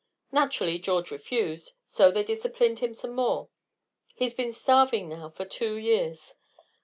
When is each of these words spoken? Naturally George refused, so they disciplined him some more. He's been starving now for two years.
Naturally 0.31 0.79
George 0.79 1.11
refused, 1.11 1.73
so 1.85 2.09
they 2.11 2.23
disciplined 2.23 2.79
him 2.79 2.95
some 2.95 3.13
more. 3.13 3.49
He's 4.15 4.33
been 4.33 4.51
starving 4.51 5.09
now 5.09 5.29
for 5.29 5.45
two 5.45 5.75
years. 5.75 6.37